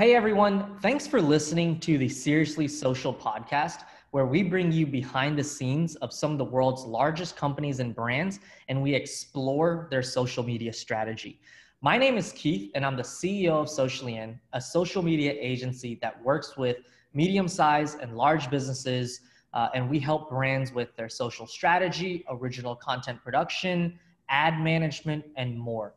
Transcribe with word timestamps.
Hey 0.00 0.14
everyone, 0.14 0.78
thanks 0.80 1.06
for 1.06 1.20
listening 1.20 1.78
to 1.80 1.98
the 1.98 2.08
Seriously 2.08 2.66
Social 2.66 3.12
podcast, 3.12 3.82
where 4.12 4.24
we 4.24 4.42
bring 4.42 4.72
you 4.72 4.86
behind 4.86 5.38
the 5.38 5.44
scenes 5.44 5.94
of 5.96 6.10
some 6.10 6.32
of 6.32 6.38
the 6.38 6.44
world's 6.44 6.84
largest 6.84 7.36
companies 7.36 7.80
and 7.80 7.94
brands, 7.94 8.40
and 8.70 8.80
we 8.80 8.94
explore 8.94 9.88
their 9.90 10.02
social 10.02 10.42
media 10.42 10.72
strategy. 10.72 11.38
My 11.82 11.98
name 11.98 12.16
is 12.16 12.32
Keith, 12.32 12.70
and 12.74 12.86
I'm 12.86 12.96
the 12.96 13.02
CEO 13.02 13.50
of 13.50 13.66
Sociallian, 13.66 14.38
a 14.54 14.60
social 14.62 15.02
media 15.02 15.34
agency 15.38 15.98
that 16.00 16.24
works 16.24 16.56
with 16.56 16.78
medium 17.12 17.46
sized 17.46 18.00
and 18.00 18.16
large 18.16 18.48
businesses, 18.48 19.20
uh, 19.52 19.68
and 19.74 19.90
we 19.90 19.98
help 19.98 20.30
brands 20.30 20.72
with 20.72 20.96
their 20.96 21.10
social 21.10 21.46
strategy, 21.46 22.24
original 22.30 22.74
content 22.74 23.22
production, 23.22 23.98
ad 24.30 24.58
management, 24.60 25.26
and 25.36 25.58
more. 25.58 25.92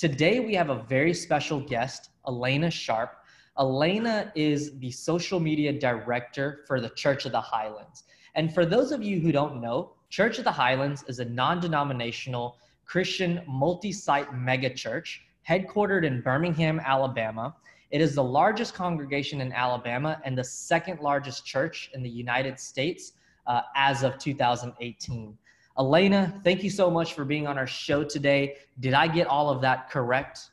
Today, 0.00 0.40
we 0.40 0.54
have 0.54 0.70
a 0.70 0.82
very 0.84 1.12
special 1.12 1.60
guest, 1.60 2.08
Elena 2.26 2.70
Sharp. 2.70 3.18
Elena 3.58 4.32
is 4.34 4.78
the 4.78 4.90
social 4.90 5.38
media 5.38 5.78
director 5.78 6.64
for 6.66 6.80
the 6.80 6.88
Church 6.88 7.26
of 7.26 7.32
the 7.32 7.40
Highlands. 7.42 8.04
And 8.34 8.50
for 8.54 8.64
those 8.64 8.92
of 8.92 9.02
you 9.02 9.20
who 9.20 9.30
don't 9.30 9.60
know, 9.60 9.92
Church 10.08 10.38
of 10.38 10.44
the 10.44 10.52
Highlands 10.52 11.04
is 11.06 11.18
a 11.18 11.26
non 11.26 11.60
denominational 11.60 12.56
Christian 12.86 13.42
multi 13.46 13.92
site 13.92 14.30
megachurch 14.32 15.18
headquartered 15.46 16.06
in 16.06 16.22
Birmingham, 16.22 16.80
Alabama. 16.80 17.54
It 17.90 18.00
is 18.00 18.14
the 18.14 18.24
largest 18.24 18.72
congregation 18.72 19.42
in 19.42 19.52
Alabama 19.52 20.18
and 20.24 20.38
the 20.38 20.44
second 20.44 21.00
largest 21.00 21.44
church 21.44 21.90
in 21.92 22.02
the 22.02 22.08
United 22.08 22.58
States 22.58 23.12
uh, 23.46 23.60
as 23.76 24.02
of 24.02 24.16
2018. 24.16 25.36
Elena, 25.80 26.38
thank 26.44 26.62
you 26.62 26.68
so 26.68 26.90
much 26.90 27.14
for 27.14 27.24
being 27.24 27.46
on 27.46 27.56
our 27.56 27.66
show 27.66 28.04
today. 28.04 28.56
Did 28.80 28.92
I 28.92 29.08
get 29.08 29.26
all 29.26 29.48
of 29.48 29.62
that 29.62 29.88
correct? 29.88 30.50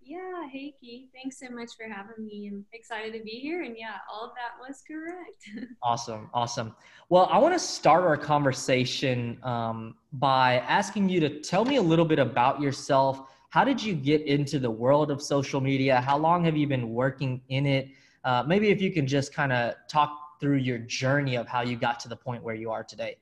Yeah, 0.00 0.46
hey 0.48 0.72
Keith, 0.80 1.08
thanks 1.12 1.40
so 1.40 1.48
much 1.50 1.70
for 1.76 1.92
having 1.92 2.24
me. 2.24 2.48
I'm 2.52 2.64
excited 2.72 3.12
to 3.18 3.24
be 3.24 3.40
here. 3.40 3.64
And 3.64 3.76
yeah, 3.76 3.96
all 4.08 4.24
of 4.24 4.30
that 4.36 4.52
was 4.60 4.84
correct. 4.86 5.68
awesome, 5.82 6.30
awesome. 6.32 6.76
Well, 7.08 7.28
I 7.28 7.38
want 7.38 7.54
to 7.54 7.58
start 7.58 8.04
our 8.04 8.16
conversation 8.16 9.40
um, 9.42 9.96
by 10.12 10.58
asking 10.68 11.08
you 11.08 11.18
to 11.18 11.40
tell 11.40 11.64
me 11.64 11.74
a 11.74 11.82
little 11.82 12.04
bit 12.04 12.20
about 12.20 12.60
yourself. 12.60 13.22
How 13.50 13.64
did 13.64 13.82
you 13.82 13.94
get 13.94 14.22
into 14.28 14.60
the 14.60 14.70
world 14.70 15.10
of 15.10 15.20
social 15.20 15.60
media? 15.60 16.00
How 16.00 16.16
long 16.16 16.44
have 16.44 16.56
you 16.56 16.68
been 16.68 16.90
working 16.94 17.40
in 17.48 17.66
it? 17.66 17.88
Uh, 18.22 18.44
maybe 18.46 18.68
if 18.68 18.80
you 18.80 18.92
can 18.92 19.08
just 19.08 19.34
kind 19.34 19.52
of 19.52 19.74
talk 19.88 20.38
through 20.38 20.58
your 20.58 20.78
journey 20.78 21.34
of 21.34 21.48
how 21.48 21.62
you 21.62 21.74
got 21.74 21.98
to 22.00 22.08
the 22.08 22.16
point 22.16 22.44
where 22.44 22.54
you 22.54 22.70
are 22.70 22.84
today. 22.84 23.16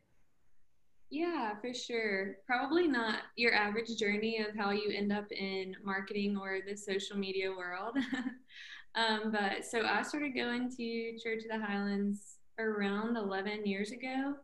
Yeah, 1.15 1.53
for 1.61 1.73
sure. 1.73 2.39
Probably 2.45 2.89
not 2.89 3.20
your 3.37 3.55
average 3.55 3.97
journey 3.97 4.39
of 4.39 4.57
how 4.57 4.73
you 4.73 4.91
end 4.93 5.12
up 5.12 5.31
in 5.31 5.77
marketing 5.84 6.37
or 6.37 6.59
the 6.67 6.77
social 6.77 7.17
media 7.17 7.53
world. 7.53 7.97
um, 8.97 9.31
but 9.31 9.65
so 9.65 9.87
I 9.87 10.03
started 10.03 10.34
going 10.34 10.69
to 10.71 11.17
Church 11.23 11.43
of 11.45 11.61
the 11.61 11.65
Highlands 11.65 12.39
around 12.59 13.17
11 13.17 13.65
years 13.65 13.93
ago 13.93 14.34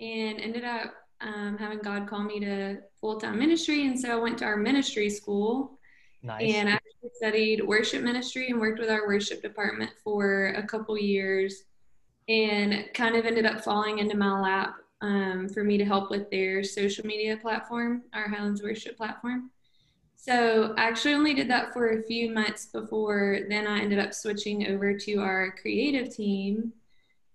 and 0.00 0.40
ended 0.40 0.64
up 0.64 0.94
um, 1.20 1.58
having 1.58 1.80
God 1.80 2.08
call 2.08 2.22
me 2.22 2.40
to 2.40 2.78
full 3.02 3.20
time 3.20 3.38
ministry. 3.38 3.86
And 3.86 4.00
so 4.00 4.10
I 4.10 4.16
went 4.16 4.38
to 4.38 4.46
our 4.46 4.56
ministry 4.56 5.10
school 5.10 5.78
nice. 6.22 6.54
and 6.54 6.70
I 6.70 6.78
studied 7.16 7.62
worship 7.62 8.02
ministry 8.02 8.48
and 8.48 8.58
worked 8.58 8.78
with 8.80 8.88
our 8.88 9.06
worship 9.06 9.42
department 9.42 9.90
for 10.02 10.54
a 10.56 10.66
couple 10.66 10.96
years 10.96 11.64
and 12.30 12.88
kind 12.94 13.14
of 13.14 13.26
ended 13.26 13.44
up 13.44 13.62
falling 13.62 13.98
into 13.98 14.16
my 14.16 14.40
lap 14.40 14.74
um, 15.00 15.48
for 15.48 15.62
me 15.64 15.78
to 15.78 15.84
help 15.84 16.10
with 16.10 16.30
their 16.30 16.64
social 16.64 17.06
media 17.06 17.36
platform, 17.36 18.02
our 18.12 18.28
Highlands 18.28 18.62
Worship 18.62 18.96
platform. 18.96 19.50
So 20.16 20.74
I 20.76 20.88
actually 20.88 21.14
only 21.14 21.32
did 21.32 21.48
that 21.48 21.72
for 21.72 21.90
a 21.90 22.02
few 22.02 22.30
months 22.34 22.66
before 22.66 23.40
then 23.48 23.66
I 23.66 23.80
ended 23.80 24.00
up 24.00 24.12
switching 24.12 24.66
over 24.66 24.92
to 24.92 25.20
our 25.20 25.54
creative 25.62 26.14
team 26.14 26.72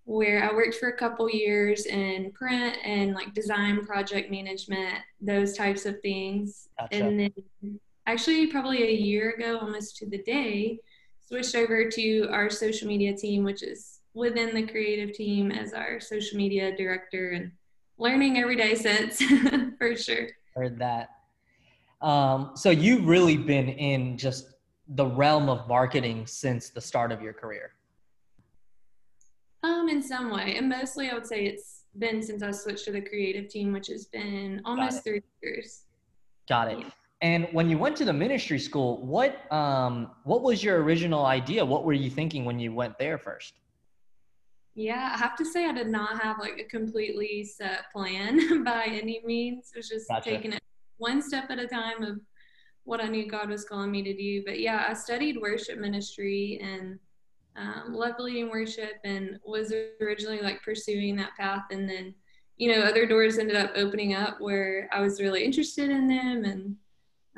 where 0.04 0.44
I 0.44 0.54
worked 0.54 0.74
for 0.74 0.90
a 0.90 0.96
couple 0.96 1.30
years 1.30 1.86
in 1.86 2.30
print 2.32 2.76
and 2.84 3.14
like 3.14 3.32
design 3.32 3.84
project 3.86 4.30
management, 4.30 4.98
those 5.20 5.56
types 5.56 5.86
of 5.86 6.00
things. 6.02 6.68
Gotcha. 6.78 6.94
And 6.94 7.20
then 7.20 7.80
actually 8.06 8.48
probably 8.48 8.82
a 8.82 8.92
year 8.92 9.30
ago, 9.30 9.58
almost 9.58 9.96
to 9.98 10.06
the 10.06 10.18
day, 10.18 10.78
switched 11.26 11.54
over 11.54 11.88
to 11.88 12.28
our 12.30 12.50
social 12.50 12.86
media 12.86 13.16
team, 13.16 13.44
which 13.44 13.62
is 13.62 14.00
within 14.14 14.54
the 14.54 14.66
creative 14.66 15.14
team 15.14 15.50
as 15.50 15.72
our 15.72 16.00
social 16.00 16.38
media 16.38 16.76
director 16.76 17.30
and 17.30 17.50
learning 17.98 18.38
every 18.38 18.56
day 18.56 18.74
since 18.74 19.22
for 19.78 19.96
sure. 19.96 20.28
Heard 20.54 20.78
that. 20.78 21.10
Um, 22.00 22.52
so 22.54 22.70
you've 22.70 23.06
really 23.06 23.36
been 23.36 23.68
in 23.68 24.16
just 24.16 24.54
the 24.88 25.06
realm 25.06 25.48
of 25.48 25.66
marketing 25.66 26.26
since 26.26 26.70
the 26.70 26.80
start 26.80 27.10
of 27.12 27.22
your 27.22 27.32
career. 27.32 27.72
Um, 29.62 29.88
in 29.88 30.02
some 30.02 30.30
way, 30.30 30.56
and 30.56 30.68
mostly 30.68 31.08
I 31.08 31.14
would 31.14 31.26
say 31.26 31.46
it's 31.46 31.84
been 31.98 32.22
since 32.22 32.42
I 32.42 32.50
switched 32.50 32.84
to 32.84 32.92
the 32.92 33.00
creative 33.00 33.48
team, 33.48 33.72
which 33.72 33.86
has 33.86 34.04
been 34.04 34.60
almost 34.66 35.02
three 35.02 35.22
years. 35.42 35.84
Got 36.48 36.70
it. 36.70 36.84
And 37.22 37.48
when 37.52 37.70
you 37.70 37.78
went 37.78 37.96
to 37.96 38.04
the 38.04 38.12
ministry 38.12 38.58
school, 38.58 39.06
what 39.06 39.50
um, 39.50 40.10
what 40.24 40.42
was 40.42 40.62
your 40.62 40.82
original 40.82 41.24
idea? 41.24 41.64
What 41.64 41.84
were 41.84 41.94
you 41.94 42.10
thinking 42.10 42.44
when 42.44 42.58
you 42.58 42.74
went 42.74 42.98
there 42.98 43.16
first? 43.16 43.54
Yeah, 44.74 45.12
I 45.14 45.18
have 45.18 45.36
to 45.36 45.44
say 45.44 45.66
I 45.66 45.72
did 45.72 45.88
not 45.88 46.20
have 46.20 46.38
like 46.40 46.58
a 46.58 46.64
completely 46.64 47.44
set 47.44 47.92
plan 47.92 48.64
by 48.64 48.84
any 48.86 49.22
means. 49.24 49.70
It 49.74 49.78
was 49.78 49.88
just 49.88 50.08
gotcha. 50.08 50.30
taking 50.30 50.52
it 50.52 50.62
one 50.96 51.22
step 51.22 51.50
at 51.50 51.58
a 51.58 51.66
time 51.66 52.02
of 52.02 52.20
what 52.84 53.00
I 53.00 53.08
knew 53.08 53.28
God 53.28 53.48
was 53.48 53.64
calling 53.64 53.90
me 53.90 54.02
to 54.02 54.14
do. 54.14 54.42
But 54.44 54.60
yeah, 54.60 54.86
I 54.88 54.94
studied 54.94 55.40
worship 55.40 55.78
ministry 55.78 56.60
and 56.62 56.98
um, 57.56 57.94
loved 57.94 58.20
leading 58.20 58.50
worship 58.50 58.94
and 59.04 59.38
was 59.44 59.72
originally 60.00 60.40
like 60.40 60.62
pursuing 60.62 61.16
that 61.16 61.36
path. 61.36 61.64
And 61.70 61.88
then, 61.88 62.14
you 62.56 62.72
know, 62.72 62.82
other 62.82 63.06
doors 63.06 63.38
ended 63.38 63.56
up 63.56 63.72
opening 63.76 64.14
up 64.14 64.40
where 64.40 64.88
I 64.92 65.00
was 65.00 65.20
really 65.20 65.44
interested 65.44 65.88
in 65.88 66.08
them 66.08 66.44
and 66.44 66.76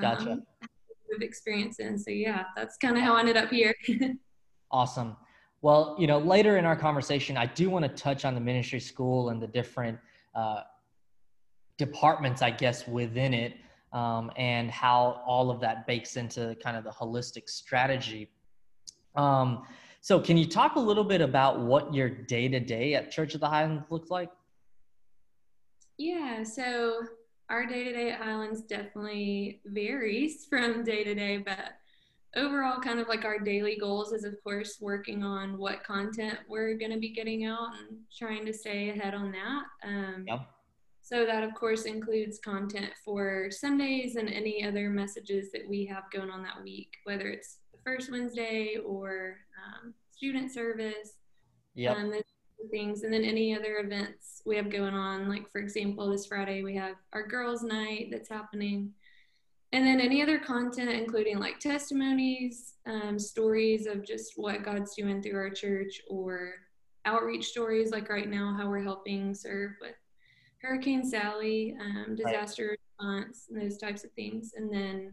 gotcha. 0.00 0.32
Um, 0.32 0.42
experience 1.20 1.78
in. 1.78 1.98
So 1.98 2.10
yeah, 2.10 2.44
that's 2.56 2.76
kind 2.76 2.96
of 2.96 3.02
how 3.02 3.14
I 3.14 3.20
ended 3.20 3.36
up 3.36 3.50
here. 3.50 3.74
awesome. 4.70 5.16
Well, 5.62 5.96
you 5.98 6.06
know, 6.06 6.18
later 6.18 6.58
in 6.58 6.64
our 6.64 6.76
conversation, 6.76 7.36
I 7.36 7.46
do 7.46 7.70
want 7.70 7.84
to 7.84 7.88
touch 7.88 8.24
on 8.24 8.34
the 8.34 8.40
ministry 8.40 8.80
school 8.80 9.30
and 9.30 9.40
the 9.40 9.46
different 9.46 9.98
uh, 10.34 10.60
departments, 11.78 12.42
I 12.42 12.50
guess, 12.50 12.86
within 12.86 13.34
it, 13.34 13.54
um, 13.92 14.30
and 14.36 14.70
how 14.70 15.22
all 15.26 15.50
of 15.50 15.60
that 15.60 15.86
bakes 15.86 16.16
into 16.16 16.56
kind 16.62 16.76
of 16.76 16.84
the 16.84 16.90
holistic 16.90 17.48
strategy. 17.48 18.30
Um, 19.14 19.64
so, 20.02 20.20
can 20.20 20.36
you 20.36 20.46
talk 20.46 20.76
a 20.76 20.80
little 20.80 21.04
bit 21.04 21.20
about 21.20 21.60
what 21.60 21.92
your 21.92 22.08
day 22.08 22.48
to 22.48 22.60
day 22.60 22.94
at 22.94 23.10
Church 23.10 23.34
of 23.34 23.40
the 23.40 23.48
Highlands 23.48 23.90
looks 23.90 24.10
like? 24.10 24.30
Yeah, 25.98 26.42
so 26.42 27.00
our 27.48 27.66
day 27.66 27.84
to 27.84 27.92
day 27.92 28.10
at 28.10 28.20
Highlands 28.20 28.62
definitely 28.62 29.62
varies 29.64 30.44
from 30.50 30.84
day 30.84 31.02
to 31.04 31.14
day, 31.14 31.38
but 31.38 31.72
overall 32.36 32.80
kind 32.80 33.00
of 33.00 33.08
like 33.08 33.24
our 33.24 33.38
daily 33.38 33.76
goals 33.80 34.12
is 34.12 34.24
of 34.24 34.34
course 34.44 34.78
working 34.80 35.24
on 35.24 35.56
what 35.58 35.82
content 35.82 36.38
we're 36.48 36.74
going 36.74 36.90
to 36.90 36.98
be 36.98 37.12
getting 37.12 37.44
out 37.44 37.70
and 37.78 37.98
trying 38.16 38.44
to 38.44 38.52
stay 38.52 38.90
ahead 38.90 39.14
on 39.14 39.32
that 39.32 39.62
um, 39.84 40.24
yep. 40.26 40.40
so 41.02 41.24
that 41.24 41.42
of 41.42 41.54
course 41.54 41.82
includes 41.82 42.38
content 42.38 42.90
for 43.04 43.48
sundays 43.50 44.16
and 44.16 44.28
any 44.28 44.64
other 44.64 44.90
messages 44.90 45.50
that 45.52 45.66
we 45.68 45.86
have 45.86 46.04
going 46.12 46.30
on 46.30 46.42
that 46.42 46.62
week 46.62 46.96
whether 47.04 47.28
it's 47.28 47.58
the 47.72 47.78
first 47.84 48.10
wednesday 48.10 48.76
or 48.84 49.38
um, 49.64 49.94
student 50.12 50.52
service 50.52 51.14
yep. 51.74 51.96
Um, 51.96 52.12
things 52.70 53.02
and 53.02 53.12
then 53.12 53.24
any 53.24 53.54
other 53.54 53.78
events 53.78 54.42
we 54.44 54.56
have 54.56 54.70
going 54.70 54.94
on 54.94 55.28
like 55.28 55.48
for 55.50 55.60
example 55.60 56.10
this 56.10 56.26
friday 56.26 56.62
we 56.62 56.74
have 56.74 56.96
our 57.12 57.26
girls 57.26 57.62
night 57.62 58.08
that's 58.10 58.28
happening 58.28 58.90
and 59.76 59.86
then 59.86 60.00
any 60.00 60.22
other 60.22 60.38
content 60.38 60.88
including 60.88 61.38
like 61.38 61.60
testimonies 61.60 62.76
um, 62.86 63.18
stories 63.18 63.86
of 63.86 64.04
just 64.04 64.32
what 64.36 64.64
god's 64.64 64.94
doing 64.94 65.22
through 65.22 65.36
our 65.36 65.50
church 65.50 66.00
or 66.08 66.54
outreach 67.04 67.46
stories 67.46 67.90
like 67.90 68.08
right 68.08 68.28
now 68.28 68.56
how 68.58 68.68
we're 68.68 68.82
helping 68.82 69.34
serve 69.34 69.72
with 69.82 69.94
hurricane 70.62 71.04
sally 71.04 71.76
um, 71.78 72.16
disaster 72.16 72.70
right. 72.70 72.78
response 72.98 73.46
and 73.50 73.60
those 73.60 73.76
types 73.76 74.02
of 74.02 74.10
things 74.12 74.54
and 74.56 74.72
then 74.72 75.12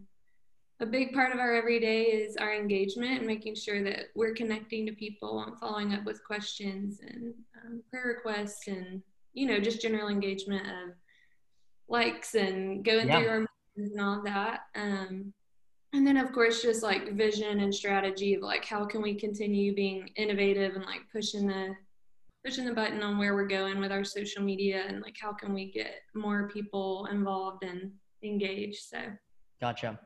a 0.80 0.86
big 0.86 1.14
part 1.14 1.34
of 1.34 1.40
our 1.40 1.54
everyday 1.54 2.04
is 2.04 2.38
our 2.38 2.54
engagement 2.54 3.18
and 3.18 3.28
making 3.28 3.56
sure 3.56 3.84
that 3.84 4.06
we're 4.16 4.34
connecting 4.34 4.86
to 4.86 4.94
people 4.94 5.44
and 5.44 5.60
following 5.60 5.94
up 5.94 6.06
with 6.06 6.24
questions 6.24 7.02
and 7.02 7.34
um, 7.64 7.84
prayer 7.92 8.16
requests 8.16 8.68
and 8.68 9.02
you 9.34 9.46
know 9.46 9.60
just 9.60 9.82
general 9.82 10.08
engagement 10.08 10.66
of 10.66 10.96
likes 11.90 12.34
and 12.36 12.86
going 12.86 13.08
yeah. 13.08 13.20
through 13.20 13.30
our 13.30 13.46
and 13.76 14.00
all 14.00 14.22
that. 14.24 14.62
Um, 14.76 15.34
and 15.94 16.06
then 16.06 16.18
of 16.18 16.32
course 16.34 16.62
just 16.62 16.84
like 16.84 17.14
vision 17.14 17.60
and 17.62 17.74
strategy 17.74 18.34
of 18.34 18.42
like 18.42 18.66
how 18.66 18.86
can 18.86 19.02
we 19.02 19.14
continue 19.14 19.74
being 19.74 20.10
innovative 20.16 20.76
and 20.76 20.86
like 20.86 21.02
pushing 21.12 21.48
the 21.48 21.76
pushing 22.44 22.66
the 22.66 22.74
button 22.74 23.02
on 23.02 23.18
where 23.18 23.36
we're 23.36 23.48
going 23.48 23.80
with 23.80 23.92
our 23.92 24.04
social 24.04 24.44
media 24.44 24.84
and 24.88 25.02
like 25.02 25.16
how 25.22 25.32
can 25.32 25.54
we 25.54 25.72
get 25.72 26.02
more 26.14 26.50
people 26.50 27.08
involved 27.12 27.64
and 27.64 27.92
engaged 28.24 28.82
so 28.90 28.98
gotcha 29.62 29.98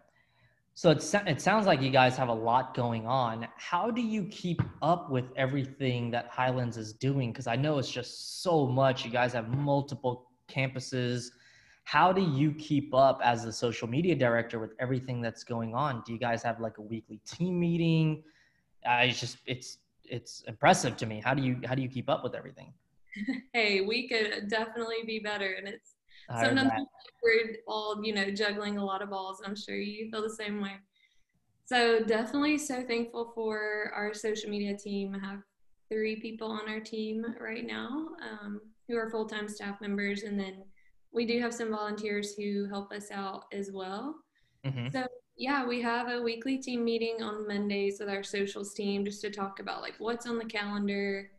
So 0.76 0.92
it, 0.92 1.04
it 1.26 1.42
sounds 1.42 1.66
like 1.66 1.82
you 1.82 1.90
guys 1.90 2.16
have 2.18 2.30
a 2.30 2.40
lot 2.50 2.76
going 2.76 3.08
on. 3.08 3.48
How 3.56 3.90
do 3.90 4.02
you 4.02 4.26
keep 4.26 4.62
up 4.84 5.10
with 5.10 5.26
everything 5.36 6.12
that 6.12 6.28
Highlands 6.28 6.78
is 6.78 6.94
doing? 6.94 7.32
Because 7.32 7.48
I 7.48 7.56
know 7.56 7.80
it's 7.80 7.90
just 7.90 8.44
so 8.44 8.68
much. 8.68 9.04
You 9.04 9.10
guys 9.10 9.34
have 9.34 9.50
multiple 9.50 10.30
campuses. 10.48 11.32
How 11.88 12.12
do 12.12 12.22
you 12.22 12.52
keep 12.54 12.94
up 12.94 13.22
as 13.24 13.46
a 13.46 13.52
social 13.54 13.88
media 13.88 14.14
director 14.14 14.60
with 14.60 14.74
everything 14.78 15.22
that's 15.22 15.46
going 15.46 15.74
on? 15.74 16.04
Do 16.06 16.12
you 16.12 16.20
guys 16.20 16.44
have 16.44 16.60
like 16.60 16.80
a 16.80 16.82
weekly 16.82 17.22
team 17.26 17.58
meeting? 17.58 18.24
Uh, 18.86 19.04
it's 19.04 19.22
just 19.22 19.38
it's 19.46 19.78
it's 20.04 20.44
impressive 20.48 20.98
to 20.98 21.06
me. 21.06 21.22
How 21.24 21.34
do 21.34 21.42
you 21.42 21.62
how 21.66 21.76
do 21.76 21.82
you 21.82 21.88
keep 21.88 22.10
up 22.10 22.26
with 22.26 22.36
everything? 22.36 22.74
hey, 23.54 23.80
we 23.80 24.10
could 24.10 24.50
definitely 24.50 25.04
be 25.06 25.20
better, 25.20 25.54
and 25.54 25.66
it's 25.66 25.96
sometimes 26.36 26.88
we're 27.24 27.56
all 27.70 28.04
you 28.04 28.14
know 28.14 28.30
juggling 28.32 28.78
a 28.78 28.84
lot 28.84 29.02
of 29.02 29.10
balls 29.10 29.42
i'm 29.46 29.56
sure 29.56 29.76
you 29.76 30.10
feel 30.12 30.22
the 30.22 30.30
same 30.30 30.62
way 30.62 30.76
so 31.66 32.02
definitely 32.04 32.58
so 32.58 32.84
thankful 32.84 33.32
for 33.34 33.92
our 33.96 34.14
social 34.14 34.50
media 34.50 34.76
team 34.78 35.16
i 35.16 35.26
have 35.26 35.40
three 35.90 36.18
people 36.18 36.52
on 36.52 36.68
our 36.68 36.82
team 36.82 37.26
right 37.40 37.66
now 37.66 38.08
um, 38.22 38.60
who 38.88 38.98
are 38.98 39.10
full-time 39.10 39.48
staff 39.48 39.80
members 39.80 40.24
and 40.24 40.38
then 40.38 40.64
we 41.14 41.26
do 41.26 41.40
have 41.40 41.54
some 41.54 41.72
volunteers 41.72 42.36
who 42.36 42.66
help 42.68 42.92
us 42.92 43.12
out 43.12 43.46
as 43.52 43.72
well 43.72 44.16
mm-hmm. 44.66 44.88
so 44.92 45.06
yeah 45.38 45.66
we 45.66 45.82
have 45.82 46.10
a 46.10 46.22
weekly 46.22 46.58
team 46.58 46.84
meeting 46.84 47.22
on 47.22 47.48
mondays 47.48 47.98
with 48.00 48.10
our 48.10 48.24
socials 48.24 48.74
team 48.74 49.06
just 49.06 49.22
to 49.22 49.30
talk 49.30 49.60
about 49.60 49.82
like 49.82 49.96
what's 50.00 50.28
on 50.28 50.38
the 50.38 50.46
calendar 50.46 51.30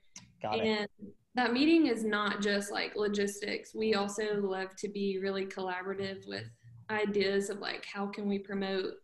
Got 0.43 0.61
and 0.61 0.88
it 1.00 1.15
that 1.38 1.53
meeting 1.53 1.87
is 1.87 2.05
not 2.05 2.43
just 2.43 2.73
like 2.73 2.97
logistics. 2.97 3.73
We 3.73 3.94
also 3.94 4.41
love 4.41 4.75
to 4.75 4.88
be 4.88 5.20
really 5.23 5.47
collaborative 5.47 6.26
with 6.26 6.44
ideas 6.91 7.49
of 7.49 7.61
like 7.61 7.87
how 7.87 8.06
can 8.06 8.29
we 8.29 8.41
promote 8.41 8.94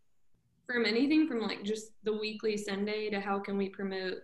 from 0.67 0.85
anything 0.85 1.29
from 1.29 1.41
like 1.41 1.63
just 1.63 1.93
the 2.03 2.13
weekly 2.13 2.57
Sunday 2.57 3.09
to 3.11 3.21
how 3.21 3.39
can 3.39 3.57
we 3.57 3.69
promote 3.69 4.19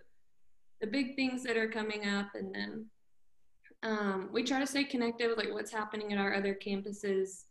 the 0.81 0.87
big 0.87 1.15
things 1.15 1.41
that 1.43 1.55
are 1.55 1.69
coming 1.69 2.05
up 2.05 2.27
and 2.33 2.53
then 2.53 2.85
um, 3.83 4.29
we 4.31 4.43
try 4.43 4.59
to 4.59 4.67
stay 4.67 4.83
connected 4.83 5.27
with 5.27 5.37
like 5.37 5.51
what's 5.51 5.71
happening 5.71 6.13
at 6.13 6.19
our 6.19 6.33
other 6.33 6.55
campuses 6.55 7.45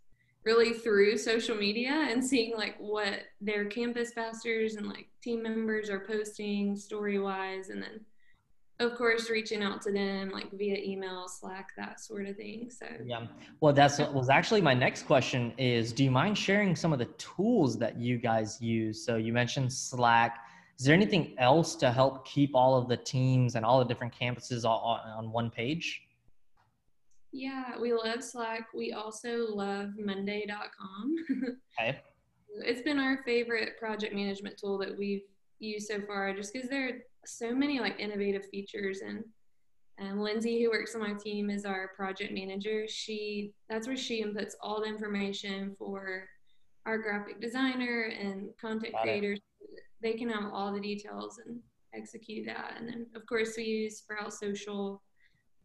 really 0.44 0.72
through 0.72 1.18
social 1.18 1.56
media 1.56 2.06
and 2.10 2.24
seeing 2.24 2.56
like 2.56 2.76
what 2.78 3.20
their 3.40 3.66
campus 3.66 4.12
pastors 4.12 4.76
and 4.76 4.86
like 4.86 5.08
team 5.22 5.42
members 5.42 5.90
are 5.90 6.00
posting 6.00 6.76
story 6.76 7.18
wise 7.18 7.68
and 7.68 7.82
then 7.82 8.00
of 8.78 8.96
course 8.96 9.28
reaching 9.28 9.62
out 9.62 9.82
to 9.82 9.92
them 9.92 10.30
like 10.30 10.50
via 10.52 10.76
email 10.76 11.28
slack 11.28 11.68
that 11.76 12.00
sort 12.00 12.26
of 12.26 12.36
thing 12.36 12.70
so. 12.70 12.86
Yeah. 13.04 13.26
Well 13.60 13.74
that's 13.74 13.98
what 13.98 14.14
was 14.14 14.30
actually 14.30 14.62
my 14.62 14.72
next 14.72 15.02
question 15.02 15.52
is 15.58 15.92
do 15.92 16.04
you 16.04 16.10
mind 16.10 16.38
sharing 16.38 16.74
some 16.74 16.92
of 16.92 16.98
the 16.98 17.06
tools 17.18 17.76
that 17.78 17.98
you 17.98 18.16
guys 18.16 18.60
use? 18.62 19.04
So 19.04 19.16
you 19.16 19.32
mentioned 19.32 19.70
slack. 19.70 20.38
Is 20.78 20.86
there 20.86 20.94
anything 20.94 21.34
else 21.36 21.74
to 21.76 21.92
help 21.92 22.26
keep 22.26 22.54
all 22.54 22.78
of 22.78 22.88
the 22.88 22.96
teams 22.96 23.54
and 23.54 23.66
all 23.66 23.80
the 23.80 23.84
different 23.84 24.14
campuses 24.18 24.64
on 24.64 25.30
one 25.30 25.50
page 25.50 26.00
yeah 27.32 27.78
we 27.80 27.92
love 27.92 28.22
slack 28.22 28.68
we 28.74 28.92
also 28.92 29.46
love 29.54 29.90
monday.com 29.98 31.14
okay 31.78 32.00
it's 32.64 32.82
been 32.82 32.98
our 32.98 33.22
favorite 33.24 33.78
project 33.78 34.14
management 34.14 34.56
tool 34.58 34.76
that 34.78 34.96
we've 34.96 35.22
used 35.60 35.86
so 35.86 36.00
far 36.00 36.34
just 36.34 36.52
because 36.52 36.68
there 36.68 36.88
are 36.88 36.98
so 37.24 37.54
many 37.54 37.78
like 37.78 38.00
innovative 38.00 38.46
features 38.50 39.00
and 39.06 39.22
and 40.00 40.22
Lindsay, 40.22 40.62
who 40.62 40.70
works 40.70 40.94
on 40.94 41.02
my 41.02 41.12
team, 41.12 41.50
is 41.50 41.66
our 41.66 41.88
project 41.94 42.32
manager. 42.32 42.86
She 42.88 43.52
that's 43.68 43.86
where 43.86 43.96
she 43.96 44.24
inputs 44.24 44.52
all 44.62 44.80
the 44.80 44.88
information 44.88 45.76
for 45.78 46.26
our 46.86 46.96
graphic 46.96 47.40
designer 47.40 48.10
and 48.18 48.48
content 48.58 48.94
Got 48.94 49.02
creators. 49.02 49.40
It. 49.60 49.80
They 50.00 50.14
can 50.14 50.30
have 50.30 50.50
all 50.54 50.72
the 50.72 50.80
details 50.80 51.38
and 51.44 51.60
execute 51.94 52.46
that. 52.46 52.76
And 52.78 52.88
then 52.88 53.06
of 53.14 53.26
course 53.26 53.54
we 53.58 53.64
use 53.64 53.98
Sprout 53.98 54.32
Social 54.32 55.02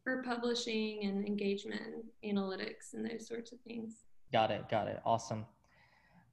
for 0.06 0.24
publishing 0.24 1.04
and 1.04 1.28
engagement 1.28 2.06
analytics 2.24 2.94
and 2.94 3.04
those 3.04 3.28
sorts 3.28 3.52
of 3.52 3.60
things. 3.68 4.06
Got 4.32 4.52
it. 4.52 4.70
Got 4.70 4.88
it. 4.88 5.02
Awesome. 5.06 5.46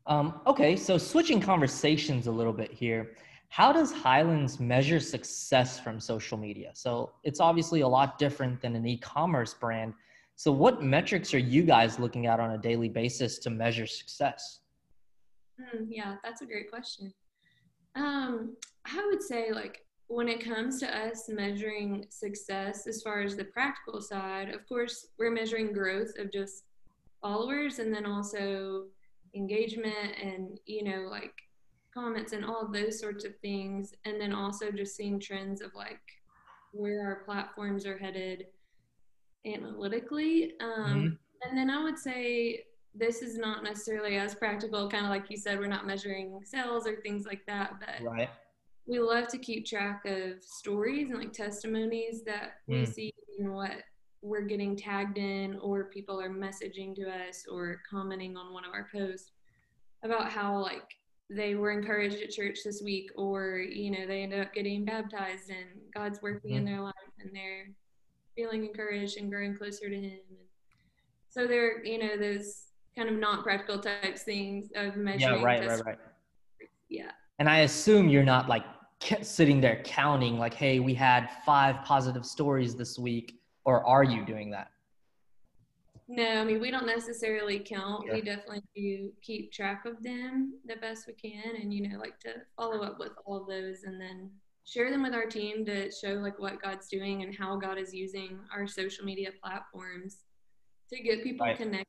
Um, 0.07 0.41
okay, 0.47 0.77
so 0.77 0.99
switching 0.99 1.41
conversations 1.41 2.29
a 2.29 2.31
little 2.31 2.53
bit 2.53 2.71
here 2.71 3.15
how 3.53 3.71
does 3.71 3.93
Highlands 3.93 4.59
measure 4.59 4.99
success 4.99 5.79
from 5.79 6.01
social 6.01 6.39
media? 6.39 6.71
So 6.73 7.13
it's 7.23 7.39
obviously 7.39 7.83
a 7.83 7.87
lot 7.87 8.17
different 8.17 8.63
than 8.63 8.75
an 8.75 8.87
e-commerce 8.87 9.53
brand. 9.53 9.93
So 10.37 10.51
what 10.51 10.83
metrics 10.83 11.35
are 11.35 11.39
you 11.39 11.63
guys 11.63 11.99
looking 11.99 12.27
at 12.27 12.41
on 12.41 12.53
a 12.53 12.59
daily 12.59 12.89
basis 12.89 13.39
to 13.41 13.51
measure 13.51 13.87
success? 13.87 14.61
Mm, 15.61 15.89
yeah, 15.91 16.17
that's 16.25 16.41
a 16.41 16.47
great 16.47 16.71
question. 16.71 17.13
Um, 17.95 18.57
I 18.87 19.05
would 19.05 19.23
say 19.23 19.53
like 19.53 19.82
when 20.13 20.29
it 20.29 20.45
comes 20.45 20.79
to 20.79 20.97
us 20.97 21.29
measuring 21.29 22.05
success 22.11 22.87
as 22.87 23.01
far 23.01 23.23
as 23.23 23.35
the 23.35 23.45
practical 23.45 24.01
side, 24.01 24.51
of 24.51 24.69
course, 24.69 25.07
we're 25.19 25.31
measuring 25.31 25.73
growth 25.73 26.19
of 26.19 26.31
just 26.31 26.65
followers 27.23 27.79
and 27.79 27.95
then 27.95 28.05
also 28.05 28.85
engagement 29.35 30.15
and, 30.23 30.61
you 30.67 30.85
know, 30.85 31.09
like 31.11 31.33
comments 31.95 32.35
and 32.35 32.45
all 32.45 32.69
those 32.71 33.01
sorts 33.01 33.25
of 33.25 33.33
things. 33.39 33.95
And 34.05 34.21
then 34.21 34.35
also 34.35 34.71
just 34.71 34.97
seeing 34.97 35.19
trends 35.19 35.63
of 35.63 35.75
like 35.75 36.01
where 36.73 37.07
our 37.07 37.25
platforms 37.25 37.87
are 37.87 37.97
headed 37.97 38.47
analytically. 39.47 40.53
Um, 40.61 40.71
mm-hmm. 40.71 41.49
and 41.49 41.59
then 41.59 41.69
i 41.69 41.83
would 41.83 41.99
say 41.99 42.63
this 42.95 43.23
is 43.23 43.37
not 43.37 43.65
necessarily 43.65 44.17
as 44.17 44.35
practical 44.35 44.89
kind 44.89 45.05
of 45.05 45.11
like 45.11 45.31
you 45.31 45.37
said 45.37 45.59
we're 45.59 45.67
not 45.67 45.87
measuring 45.87 46.39
sales 46.45 46.87
or 46.87 46.97
things 46.97 47.25
like 47.27 47.45
that 47.47 47.75
but 47.81 48.05
right 48.05 48.29
we 48.87 48.99
love 48.99 49.29
to 49.29 49.39
keep 49.39 49.67
track 49.67 50.03
of 50.05 50.43
stories 50.43 51.11
and 51.11 51.19
like 51.19 51.33
testimonies 51.33 52.23
that 52.25 52.55
mm. 52.69 52.81
we 52.81 52.87
see 52.87 53.15
and 53.39 53.53
what 53.53 53.73
we're 54.23 54.43
getting 54.43 54.77
tagged 54.77 55.19
in 55.19 55.59
or 55.61 55.85
people 55.85 56.21
are 56.21 56.31
messaging 56.31 56.95
to 56.95 57.09
us 57.09 57.45
or 57.51 57.81
commenting 57.89 58.37
on 58.37 58.53
one 58.53 58.65
of 58.65 58.73
our 58.73 58.89
posts 58.95 59.33
about 60.05 60.31
how 60.31 60.59
like 60.59 60.83
they 61.29 61.55
were 61.55 61.71
encouraged 61.71 62.23
at 62.23 62.31
church 62.31 62.59
this 62.65 62.83
week 62.85 63.11
or 63.17 63.59
you 63.59 63.91
know 63.91 64.07
they 64.07 64.23
ended 64.23 64.41
up 64.41 64.53
getting 64.53 64.85
baptized 64.85 65.49
and 65.49 65.67
god's 65.95 66.21
working 66.23 66.51
mm-hmm. 66.51 66.59
in 66.59 66.65
their 66.65 66.81
life 66.81 66.95
and 67.21 67.31
they're 67.35 67.69
feeling 68.37 68.65
encouraged 68.65 69.17
and 69.17 69.31
growing 69.31 69.57
closer 69.57 69.89
to 69.89 69.97
him 69.97 70.21
and 70.29 70.39
so 71.29 71.47
they're 71.47 71.85
you 71.85 71.99
know 71.99 72.17
those 72.17 72.65
kind 72.97 73.09
of 73.09 73.17
not 73.17 73.43
practical 73.43 73.79
types 73.79 74.23
things 74.23 74.69
of 74.77 74.97
measuring 74.97 75.41
yeah 75.41 75.45
right 75.45 75.67
right 75.67 75.87
right 75.87 75.99
yeah 76.89 77.11
and 77.43 77.51
i 77.51 77.59
assume 77.63 78.09
you're 78.09 78.23
not 78.23 78.49
like 78.49 78.63
sitting 79.21 79.61
there 79.61 79.83
counting 79.83 80.39
like 80.39 80.55
hey 80.55 80.79
we 80.79 80.95
had 80.95 81.29
five 81.45 81.85
positive 81.85 82.25
stories 82.25 82.77
this 82.77 83.01
week 83.01 83.41
or 83.65 83.85
are 83.85 84.05
you 84.05 84.25
doing 84.25 84.49
that 84.49 84.69
no, 86.09 86.41
I 86.41 86.45
mean 86.45 86.61
we 86.61 86.71
don't 86.71 86.85
necessarily 86.85 87.59
count. 87.59 88.05
Yeah. 88.07 88.15
We 88.15 88.21
definitely 88.21 88.63
do 88.77 89.13
keep 89.23 89.51
track 89.51 89.87
of 89.87 90.03
them 90.03 90.59
the 90.67 90.77
best 90.77 91.07
we 91.07 91.15
can, 91.15 91.57
and 91.57 91.73
you 91.73 91.89
know, 91.89 91.99
like 91.99 92.19
to 92.21 92.35
follow 92.55 92.83
up 92.83 92.99
with 92.99 93.13
all 93.25 93.41
of 93.41 93.47
those, 93.47 93.85
and 93.85 93.99
then 93.99 94.31
share 94.67 94.91
them 94.91 95.05
with 95.05 95.15
our 95.15 95.25
team 95.25 95.65
to 95.67 95.91
show 95.91 96.15
like 96.15 96.39
what 96.39 96.61
God's 96.61 96.89
doing 96.89 97.23
and 97.23 97.35
how 97.35 97.57
God 97.57 97.79
is 97.79 97.95
using 97.95 98.41
our 98.55 98.67
social 98.67 99.07
media 99.07 99.31
platforms 99.43 100.19
to 100.93 101.03
get 101.03 101.23
people 101.23 101.47
right. 101.47 101.57
connected. 101.57 101.87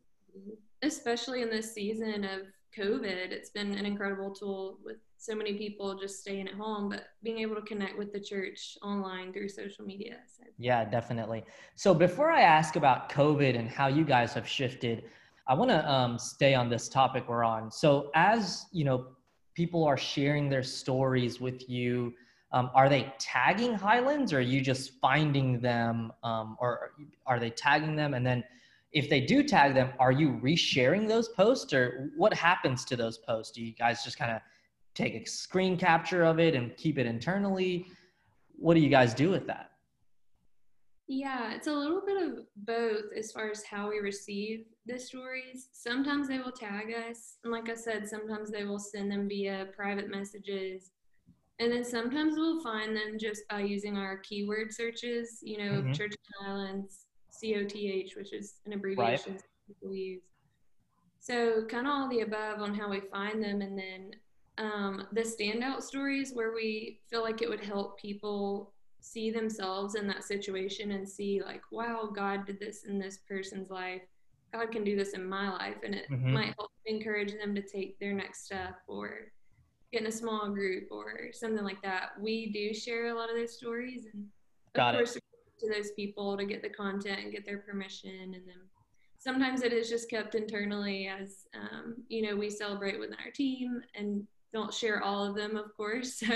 Especially 0.84 1.42
in 1.42 1.50
this 1.50 1.74
season 1.74 2.24
of 2.24 2.44
COVID, 2.78 3.32
it's 3.32 3.50
been 3.50 3.74
an 3.78 3.86
incredible 3.86 4.34
tool 4.34 4.80
with 4.84 4.98
so 5.18 5.36
many 5.36 5.54
people 5.54 5.98
just 5.98 6.20
staying 6.20 6.48
at 6.48 6.54
home, 6.54 6.90
but 6.90 7.06
being 7.24 7.40
able 7.40 7.56
to 7.56 7.62
connect 7.62 7.98
with 7.98 8.12
the 8.12 8.20
church 8.20 8.78
online 8.82 9.32
through 9.32 9.50
social 9.50 9.86
media. 9.86 10.18
So. 10.36 10.44
Yeah, 10.58 10.84
definitely. 10.84 11.44
So 11.76 11.94
before 11.94 12.32
I 12.32 12.42
ask 12.42 12.76
about 12.76 13.10
COVID 13.10 13.58
and 13.58 13.70
how 13.70 13.88
you 13.88 14.04
guys 14.04 14.34
have 14.34 14.48
shifted, 14.48 15.06
I 15.48 15.54
want 15.54 15.70
to 15.72 15.90
um, 15.92 16.18
stay 16.18 16.56
on 16.56 16.70
this 16.70 16.90
topic 16.90 17.26
we're 17.28 17.44
on. 17.44 17.72
So 17.72 18.12
as 18.16 18.66
you 18.72 18.86
know, 18.86 19.08
people 19.54 19.84
are 19.84 19.98
sharing 19.98 20.50
their 20.50 20.64
stories 20.64 21.40
with 21.40 21.70
you. 21.70 22.14
Um, 22.52 22.70
are 22.74 22.90
they 22.90 23.14
tagging 23.20 23.74
Highlands, 23.74 24.34
or 24.34 24.38
are 24.38 24.42
you 24.42 24.62
just 24.62 25.00
finding 25.02 25.60
them, 25.60 26.12
um, 26.24 26.56
or 26.60 26.92
are 27.26 27.40
they 27.40 27.50
tagging 27.50 27.96
them 27.96 28.14
and 28.14 28.26
then? 28.26 28.44
If 28.94 29.10
they 29.10 29.22
do 29.22 29.44
tag 29.44 29.74
them, 29.74 29.92
are 30.00 30.12
you 30.12 30.40
resharing 30.44 31.08
those 31.08 31.30
posts 31.30 31.74
or 31.74 32.12
what 32.16 32.34
happens 32.34 32.86
to 32.86 32.96
those 32.96 33.18
posts? 33.18 33.52
Do 33.52 33.64
you 33.64 33.74
guys 33.74 34.04
just 34.04 34.18
kind 34.18 34.32
of 34.32 34.40
take 34.94 35.16
a 35.16 35.26
screen 35.26 35.78
capture 35.78 36.24
of 36.24 36.40
it 36.40 36.54
and 36.54 36.76
keep 36.78 37.00
it 37.00 37.08
internally? 37.08 37.88
What 38.56 38.76
do 38.76 38.80
you 38.80 38.90
guys 38.90 39.14
do 39.14 39.32
with 39.32 39.48
that? 39.48 39.72
Yeah, 41.08 41.54
it's 41.54 41.68
a 41.68 41.74
little 41.74 42.02
bit 42.06 42.22
of 42.22 42.46
both 42.56 43.06
as 43.18 43.32
far 43.32 43.50
as 43.50 43.64
how 43.64 43.90
we 43.90 43.98
receive 43.98 44.66
the 44.86 44.98
stories. 44.98 45.70
Sometimes 45.74 46.28
they 46.28 46.38
will 46.38 46.52
tag 46.52 46.94
us, 46.94 47.38
and 47.44 47.52
like 47.52 47.70
I 47.70 47.76
said, 47.76 48.08
sometimes 48.08 48.52
they 48.52 48.64
will 48.64 48.80
send 48.80 49.12
them 49.12 49.28
via 49.28 49.68
private 49.76 50.10
messages. 50.10 50.92
And 51.60 51.72
then 51.72 51.84
sometimes 51.84 52.36
we'll 52.38 52.62
find 52.62 52.96
them 52.96 53.18
just 53.20 53.44
by 53.50 53.62
using 53.62 53.98
our 53.98 54.18
keyword 54.18 54.74
searches, 54.74 55.40
you 55.44 55.58
know, 55.58 55.82
mm-hmm. 55.82 55.92
Church 55.92 56.14
of 56.14 56.46
Highlands, 56.46 57.03
COTH, 57.44 58.16
which 58.16 58.34
is 58.34 58.56
an 58.66 58.74
abbreviation 58.74 59.34
right. 59.34 59.44
people 59.68 59.94
use. 59.94 60.22
So 61.20 61.64
kind 61.66 61.88
of 61.88 61.94
all 61.94 62.10
the 62.10 62.22
above 62.22 62.62
on 62.62 62.74
how 62.74 62.90
we 62.90 63.00
find 63.00 63.44
them, 63.44 63.62
and 63.62 63.78
then 63.78 64.12
um, 64.58 65.08
the 65.14 65.22
standout 65.22 65.82
stories 65.82 66.32
where 66.34 66.54
we 66.54 67.00
feel 67.10 67.22
like 67.22 67.42
it 67.42 67.50
would 67.50 67.64
help 67.64 68.00
people 68.00 68.74
see 69.00 69.32
themselves 69.32 69.96
in 69.96 70.08
that 70.08 70.24
situation 70.24 70.92
and 70.92 71.08
see 71.08 71.42
like 71.44 71.62
wow 71.72 72.10
god 72.16 72.46
did 72.46 72.58
this 72.58 72.86
in 72.86 72.98
this 72.98 73.20
person's 73.28 73.70
life 73.70 74.02
god 74.54 74.72
can 74.72 74.84
do 74.86 74.96
this 74.96 75.10
in 75.10 75.28
my 75.28 75.50
life 75.52 75.76
and 75.84 75.94
it 75.94 76.06
mm-hmm. 76.10 76.34
might 76.34 76.56
help 76.58 76.72
encourage 76.86 77.34
them 77.34 77.54
to 77.54 77.62
take 77.62 78.00
their 78.00 78.14
next 78.14 78.46
step 78.46 78.76
or 78.88 79.32
get 79.92 80.02
in 80.02 80.08
a 80.08 80.12
small 80.12 80.50
group 80.50 80.86
or 80.90 81.32
something 81.34 81.66
like 81.66 81.82
that 81.82 82.12
we 82.18 82.50
do 82.54 82.74
share 82.74 83.08
a 83.08 83.14
lot 83.14 83.30
of 83.30 83.36
those 83.36 83.58
stories 83.58 84.08
and 84.14 84.24
of 84.24 84.74
Got 84.74 84.96
course 84.96 85.18
it. 85.18 85.24
To 85.64 85.74
those 85.74 85.92
people 85.92 86.38
to 86.38 86.46
get 86.46 86.62
the 86.62 86.70
content 86.70 87.20
and 87.22 87.32
get 87.32 87.46
their 87.46 87.60
permission 87.60 88.12
and 88.22 88.34
then 88.34 88.62
sometimes 89.18 89.62
it 89.62 89.72
is 89.72 89.90
just 89.90 90.10
kept 90.10 90.36
internally 90.36 91.08
as 91.08 91.46
um, 91.56 91.96
you 92.10 92.22
know 92.22 92.36
we 92.36 92.50
celebrate 92.50 93.00
within 93.00 93.18
our 93.24 93.32
team 93.32 93.82
and 93.96 94.28
don't 94.52 94.74
share 94.74 95.02
all 95.02 95.26
of 95.26 95.36
them 95.36 95.56
of 95.56 95.76
course 95.76 96.16
so 96.20 96.28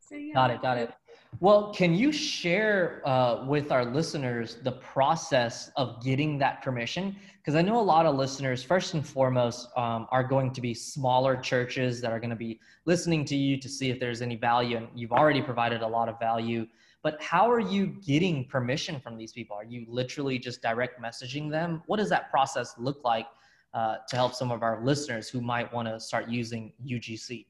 so 0.00 0.14
yeah 0.14 0.34
got 0.34 0.50
it 0.50 0.62
got 0.62 0.78
it 0.78 0.90
well, 1.38 1.72
can 1.72 1.94
you 1.94 2.12
share 2.12 3.00
uh, 3.06 3.44
with 3.46 3.70
our 3.70 3.84
listeners 3.84 4.56
the 4.62 4.72
process 4.72 5.70
of 5.76 6.02
getting 6.02 6.38
that 6.38 6.60
permission? 6.60 7.16
Because 7.38 7.54
I 7.54 7.62
know 7.62 7.80
a 7.80 7.82
lot 7.82 8.04
of 8.04 8.16
listeners, 8.16 8.62
first 8.62 8.94
and 8.94 9.06
foremost, 9.06 9.68
um, 9.76 10.06
are 10.10 10.24
going 10.24 10.52
to 10.52 10.60
be 10.60 10.74
smaller 10.74 11.36
churches 11.36 12.00
that 12.00 12.12
are 12.12 12.20
going 12.20 12.30
to 12.30 12.36
be 12.36 12.60
listening 12.84 13.24
to 13.26 13.36
you 13.36 13.58
to 13.58 13.68
see 13.68 13.90
if 13.90 14.00
there's 14.00 14.20
any 14.20 14.36
value, 14.36 14.76
and 14.76 14.88
you've 14.94 15.12
already 15.12 15.40
provided 15.40 15.82
a 15.82 15.86
lot 15.86 16.08
of 16.08 16.18
value. 16.18 16.66
But 17.02 17.20
how 17.22 17.50
are 17.50 17.60
you 17.60 17.86
getting 18.04 18.44
permission 18.44 19.00
from 19.00 19.16
these 19.16 19.32
people? 19.32 19.56
Are 19.56 19.64
you 19.64 19.86
literally 19.88 20.38
just 20.38 20.60
direct 20.60 21.00
messaging 21.00 21.50
them? 21.50 21.82
What 21.86 21.96
does 21.96 22.10
that 22.10 22.30
process 22.30 22.74
look 22.78 23.02
like 23.04 23.26
uh, 23.72 23.96
to 24.08 24.16
help 24.16 24.34
some 24.34 24.50
of 24.50 24.62
our 24.62 24.84
listeners 24.84 25.28
who 25.28 25.40
might 25.40 25.72
want 25.72 25.88
to 25.88 25.98
start 25.98 26.28
using 26.28 26.72
UGC? 26.86 27.46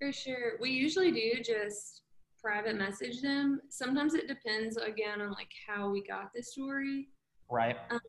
For 0.00 0.12
sure. 0.12 0.52
We 0.60 0.70
usually 0.70 1.12
do 1.12 1.42
just 1.44 2.02
private 2.42 2.76
message 2.76 3.20
them. 3.20 3.60
Sometimes 3.68 4.14
it 4.14 4.28
depends 4.28 4.76
again 4.76 5.20
on 5.20 5.30
like 5.32 5.50
how 5.66 5.90
we 5.90 6.02
got 6.02 6.30
the 6.34 6.42
story. 6.42 7.08
Right. 7.50 7.76
Um, 7.90 8.00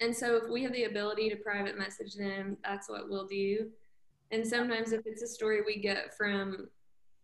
and 0.00 0.14
so 0.14 0.36
if 0.36 0.48
we 0.50 0.64
have 0.64 0.72
the 0.72 0.84
ability 0.84 1.30
to 1.30 1.36
private 1.36 1.78
message 1.78 2.14
them, 2.14 2.56
that's 2.64 2.90
what 2.90 3.08
we'll 3.08 3.26
do. 3.28 3.68
And 4.32 4.46
sometimes 4.46 4.92
if 4.92 5.02
it's 5.06 5.22
a 5.22 5.26
story 5.26 5.60
we 5.64 5.76
get 5.78 6.16
from 6.16 6.68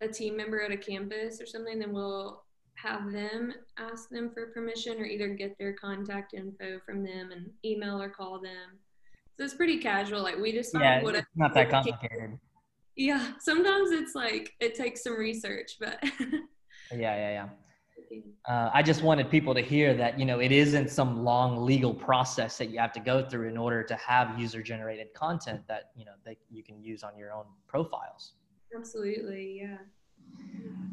a 0.00 0.08
team 0.08 0.36
member 0.36 0.60
at 0.60 0.70
a 0.70 0.76
campus 0.76 1.40
or 1.40 1.46
something, 1.46 1.78
then 1.78 1.92
we'll 1.92 2.42
have 2.74 3.10
them 3.10 3.52
ask 3.76 4.08
them 4.08 4.30
for 4.30 4.52
permission 4.52 5.00
or 5.00 5.04
either 5.04 5.28
get 5.30 5.56
their 5.58 5.72
contact 5.72 6.32
info 6.32 6.78
from 6.86 7.02
them 7.02 7.32
and 7.32 7.50
email 7.64 8.00
or 8.00 8.08
call 8.08 8.40
them. 8.40 8.78
So 9.36 9.44
it's 9.44 9.54
pretty 9.54 9.78
casual. 9.78 10.22
Like 10.22 10.38
we 10.38 10.52
just 10.52 10.72
yeah, 10.74 11.00
it's 11.02 11.26
not 11.34 11.54
that 11.54 11.70
complicated 11.70 12.38
yeah 12.98 13.30
sometimes 13.38 13.92
it's 13.92 14.14
like 14.14 14.54
it 14.60 14.74
takes 14.74 15.04
some 15.04 15.16
research 15.16 15.76
but 15.80 16.02
yeah 16.90 16.98
yeah 16.98 17.30
yeah 17.30 17.48
uh, 18.48 18.70
I 18.72 18.82
just 18.82 19.02
wanted 19.02 19.30
people 19.30 19.54
to 19.54 19.60
hear 19.60 19.94
that 19.94 20.18
you 20.18 20.24
know 20.24 20.40
it 20.40 20.50
isn't 20.50 20.90
some 20.90 21.24
long 21.24 21.64
legal 21.64 21.94
process 21.94 22.58
that 22.58 22.70
you 22.70 22.78
have 22.78 22.92
to 22.94 23.00
go 23.00 23.22
through 23.22 23.48
in 23.48 23.56
order 23.56 23.82
to 23.84 23.94
have 23.96 24.38
user 24.38 24.62
generated 24.62 25.12
content 25.14 25.60
that 25.68 25.90
you 25.94 26.04
know 26.04 26.12
that 26.24 26.36
you 26.50 26.62
can 26.62 26.82
use 26.82 27.02
on 27.02 27.16
your 27.18 27.32
own 27.32 27.44
profiles. 27.66 28.32
Absolutely, 28.76 29.60
yeah. 29.62 29.78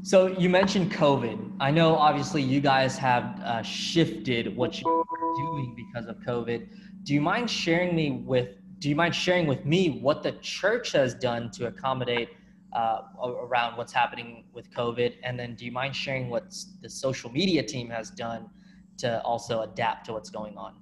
So 0.04 0.28
you 0.28 0.50
mentioned 0.50 0.92
COVID. 0.92 1.58
I 1.60 1.72
know 1.72 1.96
obviously 1.96 2.42
you 2.42 2.62
guys 2.62 2.98
have 2.98 3.40
uh, 3.42 3.64
shifted 3.64 4.56
what 4.56 4.80
you're 4.80 5.06
doing 5.36 5.76
because 5.76 6.08
of 6.08 6.18
COVID. 6.18 6.68
Do 7.04 7.14
you 7.14 7.22
mind 7.22 7.50
sharing 7.50 7.96
me 7.96 8.12
with 8.12 8.50
do 8.80 8.90
you 8.90 8.96
mind 8.96 9.16
sharing 9.16 9.48
with 9.48 9.66
me 9.66 10.00
what 10.02 10.22
the 10.22 10.34
church 10.34 10.92
has 10.92 11.16
done 11.16 11.50
to 11.52 11.68
accommodate 11.68 12.30
uh, 12.74 13.02
around 13.24 13.78
what's 13.78 13.94
happening 13.94 14.44
with 14.54 14.70
COVID? 14.72 15.16
And 15.24 15.40
then 15.40 15.56
do 15.56 15.66
you 15.66 15.72
mind 15.72 15.96
sharing 15.96 16.30
what 16.30 16.54
the 16.82 16.90
social 16.90 17.32
media 17.32 17.64
team 17.64 17.90
has 17.90 18.12
done 18.12 18.50
to 18.98 19.22
also 19.24 19.62
adapt 19.62 20.06
to 20.06 20.14
what's 20.14 20.30
going 20.30 20.58
on? 20.58 20.76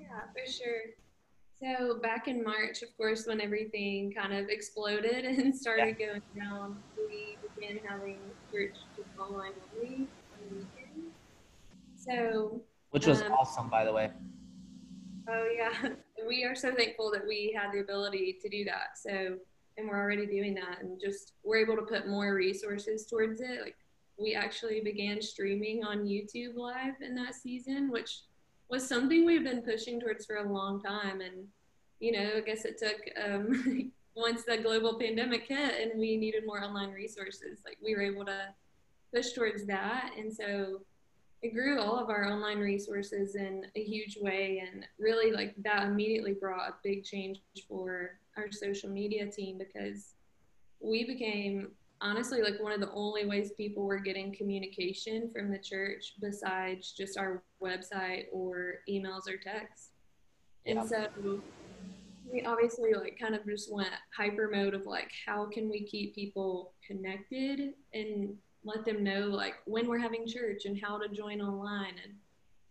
Yeah, 0.00 0.06
for 0.32 0.50
sure. 0.50 0.94
So 1.64 1.98
back 1.98 2.28
in 2.28 2.44
March, 2.44 2.82
of 2.82 2.94
course, 2.96 3.26
when 3.26 3.40
everything 3.40 4.12
kind 4.12 4.34
of 4.34 4.48
exploded 4.48 5.24
and 5.24 5.56
started 5.56 5.96
yeah. 5.98 6.06
going 6.06 6.22
down, 6.36 6.76
we 6.96 7.38
began 7.56 7.80
having 7.88 8.18
church 8.52 8.74
online 9.18 9.52
only 9.80 10.06
So, 11.96 12.60
which 12.90 13.06
was 13.06 13.22
um, 13.22 13.32
awesome, 13.32 13.70
by 13.70 13.84
the 13.84 13.92
way. 13.92 14.10
Oh 15.28 15.48
yeah, 15.56 15.90
we 16.28 16.44
are 16.44 16.54
so 16.54 16.74
thankful 16.74 17.10
that 17.12 17.26
we 17.26 17.56
had 17.58 17.72
the 17.72 17.80
ability 17.80 18.36
to 18.42 18.48
do 18.50 18.64
that. 18.64 18.98
So, 19.02 19.38
and 19.78 19.88
we're 19.88 19.98
already 19.98 20.26
doing 20.26 20.54
that, 20.56 20.82
and 20.82 21.00
just 21.00 21.32
we're 21.44 21.58
able 21.58 21.76
to 21.76 21.82
put 21.82 22.06
more 22.06 22.34
resources 22.34 23.06
towards 23.06 23.40
it. 23.40 23.62
Like 23.62 23.76
we 24.18 24.34
actually 24.34 24.82
began 24.82 25.22
streaming 25.22 25.82
on 25.82 26.04
YouTube 26.04 26.56
live 26.56 26.94
in 27.00 27.14
that 27.14 27.34
season, 27.34 27.90
which 27.90 28.18
was 28.68 28.88
something 28.88 29.24
we've 29.24 29.44
been 29.44 29.62
pushing 29.62 30.00
towards 30.00 30.26
for 30.26 30.36
a 30.36 30.52
long 30.52 30.82
time. 30.82 31.20
And 31.20 31.46
you 32.00 32.12
know, 32.12 32.32
I 32.36 32.40
guess 32.40 32.64
it 32.64 32.78
took 32.78 32.96
um, 33.22 33.92
once 34.16 34.44
the 34.44 34.58
global 34.58 34.98
pandemic 34.98 35.46
hit, 35.48 35.80
and 35.80 35.98
we 35.98 36.16
needed 36.16 36.44
more 36.46 36.62
online 36.62 36.92
resources. 36.92 37.60
Like 37.64 37.78
we 37.82 37.94
were 37.94 38.02
able 38.02 38.24
to 38.26 38.48
push 39.14 39.32
towards 39.32 39.66
that, 39.66 40.12
and 40.18 40.32
so 40.32 40.80
it 41.44 41.52
grew 41.52 41.78
all 41.78 41.98
of 41.98 42.08
our 42.08 42.26
online 42.26 42.58
resources 42.58 43.34
in 43.34 43.66
a 43.76 43.84
huge 43.84 44.16
way 44.18 44.62
and 44.66 44.86
really 44.98 45.30
like 45.30 45.54
that 45.62 45.86
immediately 45.86 46.32
brought 46.32 46.70
a 46.70 46.74
big 46.82 47.04
change 47.04 47.40
for 47.68 48.18
our 48.38 48.50
social 48.50 48.88
media 48.88 49.30
team 49.30 49.58
because 49.58 50.14
we 50.80 51.04
became 51.04 51.68
honestly 52.04 52.42
like 52.42 52.62
one 52.62 52.72
of 52.72 52.80
the 52.80 52.90
only 52.92 53.26
ways 53.26 53.50
people 53.56 53.84
were 53.84 53.98
getting 53.98 54.34
communication 54.34 55.30
from 55.32 55.50
the 55.50 55.58
church 55.58 56.14
besides 56.20 56.92
just 56.92 57.18
our 57.18 57.42
website 57.62 58.26
or 58.32 58.76
emails 58.88 59.26
or 59.28 59.36
text 59.36 59.90
yeah. 60.64 60.80
and 60.80 60.88
so 60.88 61.08
we 62.32 62.42
obviously 62.42 62.94
like 62.94 63.18
kind 63.20 63.34
of 63.34 63.44
just 63.46 63.72
went 63.72 63.90
hyper 64.16 64.50
mode 64.52 64.74
of 64.74 64.86
like 64.86 65.10
how 65.26 65.46
can 65.46 65.68
we 65.68 65.84
keep 65.84 66.14
people 66.14 66.72
connected 66.86 67.74
and 67.92 68.36
let 68.64 68.84
them 68.84 69.04
know 69.04 69.28
like 69.28 69.54
when 69.66 69.86
we're 69.86 69.98
having 69.98 70.26
church 70.26 70.64
and 70.64 70.80
how 70.82 70.98
to 70.98 71.08
join 71.08 71.40
online. 71.40 71.94
And 72.02 72.14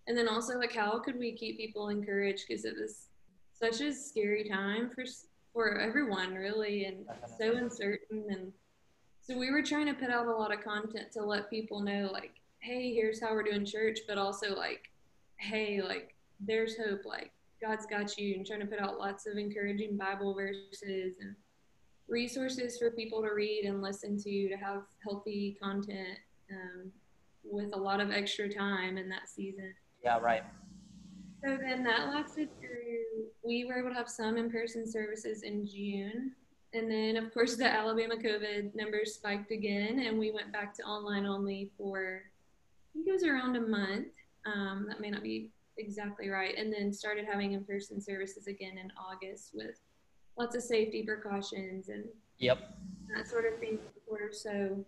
and 0.07 0.17
then 0.17 0.27
also 0.27 0.57
like 0.57 0.73
how 0.73 0.99
could 0.99 1.17
we 1.17 1.33
keep 1.33 1.57
people 1.57 1.89
encouraged? 1.89 2.45
Because 2.47 2.65
it 2.65 2.75
was 2.79 3.07
such 3.53 3.81
a 3.81 3.93
scary 3.93 4.49
time 4.49 4.89
for 4.93 5.05
for 5.53 5.79
everyone 5.79 6.33
really 6.33 6.85
and 6.85 7.05
so 7.37 7.55
uncertain 7.55 8.25
and 8.29 8.51
so 9.23 9.37
we 9.37 9.51
were 9.51 9.63
trying 9.63 9.87
to 9.87 9.93
put 9.93 10.09
out 10.09 10.27
a 10.27 10.31
lot 10.31 10.53
of 10.53 10.63
content 10.63 11.11
to 11.13 11.23
let 11.23 11.49
people 11.49 11.81
know 11.81 12.09
like 12.11 12.35
hey 12.59 12.93
here's 12.93 13.21
how 13.21 13.33
we're 13.33 13.43
doing 13.43 13.65
church 13.65 13.99
but 14.07 14.17
also 14.17 14.55
like 14.55 14.89
hey 15.37 15.81
like 15.81 16.13
there's 16.39 16.75
hope 16.77 17.05
like 17.05 17.31
god's 17.61 17.85
got 17.85 18.17
you 18.17 18.35
and 18.35 18.45
trying 18.45 18.59
to 18.59 18.65
put 18.65 18.79
out 18.79 18.99
lots 18.99 19.25
of 19.25 19.37
encouraging 19.37 19.97
bible 19.97 20.33
verses 20.33 21.15
and 21.19 21.35
resources 22.07 22.77
for 22.77 22.91
people 22.91 23.21
to 23.21 23.29
read 23.33 23.65
and 23.65 23.81
listen 23.81 24.17
to 24.17 24.49
to 24.49 24.55
have 24.55 24.83
healthy 25.03 25.57
content 25.61 26.17
um, 26.51 26.91
with 27.43 27.73
a 27.73 27.77
lot 27.77 27.99
of 27.99 28.11
extra 28.11 28.49
time 28.49 28.97
in 28.97 29.09
that 29.09 29.27
season. 29.27 29.73
Yeah, 30.03 30.19
right. 30.19 30.43
So 31.43 31.57
then 31.57 31.83
that 31.83 32.07
lasted 32.07 32.49
through, 32.59 33.25
we 33.43 33.65
were 33.65 33.79
able 33.79 33.89
to 33.89 33.95
have 33.95 34.09
some 34.09 34.37
in 34.37 34.49
person 34.49 34.89
services 34.89 35.43
in 35.43 35.65
June. 35.65 36.33
And 36.73 36.89
then, 36.89 37.17
of 37.17 37.33
course, 37.33 37.55
the 37.55 37.67
Alabama 37.67 38.15
COVID 38.15 38.73
numbers 38.73 39.13
spiked 39.13 39.51
again, 39.51 39.99
and 39.99 40.17
we 40.17 40.31
went 40.31 40.51
back 40.51 40.73
to 40.75 40.83
online 40.83 41.25
only 41.25 41.69
for, 41.77 42.23
I 42.25 42.93
think 42.93 43.07
it 43.07 43.11
was 43.11 43.23
around 43.23 43.55
a 43.55 43.61
month. 43.61 44.07
Um, 44.45 44.87
that 44.89 44.99
may 44.99 45.09
not 45.09 45.23
be 45.23 45.51
exactly 45.77 46.29
right. 46.29 46.55
And 46.57 46.73
then 46.73 46.91
started 46.91 47.25
having 47.25 47.53
in 47.53 47.63
person 47.63 48.01
services 48.01 48.47
again 48.47 48.77
in 48.77 48.91
August 48.97 49.51
with 49.53 49.79
lots 50.37 50.55
of 50.55 50.63
safety 50.63 51.03
precautions 51.03 51.89
and 51.89 52.05
yep 52.39 52.75
that 53.15 53.27
sort 53.27 53.45
of 53.45 53.59
thing. 53.59 53.79
So 54.31 54.83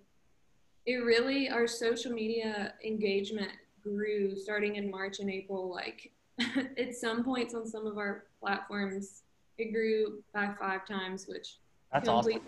it 0.86 0.96
really 0.98 1.50
our 1.50 1.68
social 1.68 2.12
media 2.12 2.74
engagement 2.84 3.52
grew 3.82 4.36
starting 4.36 4.76
in 4.76 4.90
March 4.90 5.20
and 5.20 5.30
April. 5.30 5.70
Like 5.70 6.12
at 6.78 6.96
some 6.96 7.24
points 7.24 7.54
on 7.56 7.66
some 7.66 7.88
of 7.88 7.98
our 7.98 8.26
platforms, 8.40 9.24
it 9.58 9.74
grew 9.74 10.24
by 10.34 10.52
five 10.60 10.88
times, 10.88 11.26
which 11.28 11.58
that's 11.96 12.10
awesome. 12.10 12.42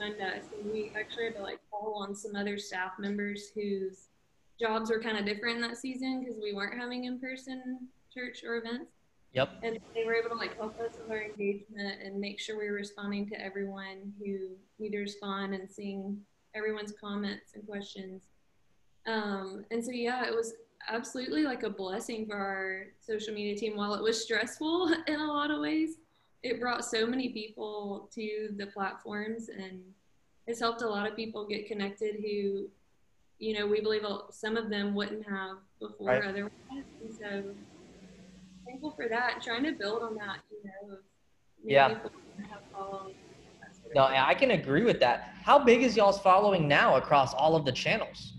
And 0.00 0.14
we 0.72 0.92
actually 0.96 1.24
had 1.24 1.36
to 1.36 1.42
like 1.42 1.58
call 1.70 1.96
on 2.00 2.14
some 2.14 2.36
other 2.36 2.58
staff 2.58 2.92
members 2.98 3.50
whose 3.54 4.08
jobs 4.60 4.90
were 4.90 5.00
kind 5.00 5.18
of 5.18 5.24
different 5.24 5.60
that 5.62 5.76
season 5.76 6.20
because 6.20 6.36
we 6.40 6.52
weren't 6.52 6.78
having 6.78 7.04
in-person 7.04 7.88
church 8.12 8.44
or 8.44 8.56
events. 8.56 8.92
Yep. 9.32 9.50
And 9.64 9.78
they 9.94 10.04
were 10.04 10.14
able 10.14 10.30
to 10.30 10.36
like 10.36 10.56
help 10.56 10.78
us 10.80 10.92
with 11.00 11.10
our 11.10 11.22
engagement 11.22 12.02
and 12.04 12.20
make 12.20 12.40
sure 12.40 12.56
we 12.56 12.68
were 12.68 12.76
responding 12.76 13.28
to 13.30 13.40
everyone 13.40 14.12
who 14.20 14.50
needed 14.78 14.96
to 14.96 15.02
respond 15.02 15.54
and 15.54 15.68
seeing 15.68 16.16
everyone's 16.54 16.92
comments 17.00 17.54
and 17.54 17.66
questions. 17.66 18.22
Um, 19.06 19.64
and 19.72 19.84
so 19.84 19.90
yeah, 19.90 20.24
it 20.24 20.34
was 20.34 20.54
absolutely 20.88 21.42
like 21.42 21.64
a 21.64 21.70
blessing 21.70 22.26
for 22.26 22.36
our 22.36 22.86
social 23.00 23.34
media 23.34 23.56
team. 23.56 23.76
While 23.76 23.94
it 23.94 24.02
was 24.02 24.22
stressful 24.22 24.94
in 25.08 25.18
a 25.18 25.26
lot 25.26 25.50
of 25.50 25.60
ways, 25.60 25.96
it 26.44 26.60
brought 26.60 26.84
so 26.84 27.06
many 27.06 27.30
people 27.30 28.08
to 28.14 28.50
the 28.58 28.66
platforms 28.66 29.48
and 29.48 29.80
it's 30.46 30.60
helped 30.60 30.82
a 30.82 30.86
lot 30.86 31.08
of 31.08 31.16
people 31.16 31.46
get 31.46 31.66
connected 31.66 32.16
who, 32.16 32.68
you 33.38 33.58
know, 33.58 33.66
we 33.66 33.80
believe 33.80 34.02
some 34.30 34.58
of 34.58 34.68
them 34.68 34.94
wouldn't 34.94 35.26
have 35.26 35.56
before 35.80 36.08
right. 36.08 36.22
otherwise. 36.22 36.52
And 36.70 37.14
so 37.18 37.44
thankful 38.66 38.90
for 38.90 39.08
that. 39.08 39.40
Trying 39.42 39.64
to 39.64 39.72
build 39.72 40.02
on 40.02 40.14
that, 40.16 40.40
you 40.50 40.58
know, 40.64 40.98
yeah. 41.64 41.98
No, 43.94 44.04
I 44.04 44.34
can 44.34 44.50
agree 44.50 44.84
with 44.84 45.00
that. 45.00 45.34
How 45.42 45.58
big 45.58 45.82
is 45.82 45.96
y'all's 45.96 46.20
following 46.20 46.68
now 46.68 46.96
across 46.96 47.32
all 47.32 47.56
of 47.56 47.64
the 47.64 47.72
channels? 47.72 48.34